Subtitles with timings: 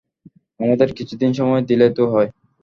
[0.59, 2.29] আমাদের কিছুদিন সময় দিলেই তো হয়।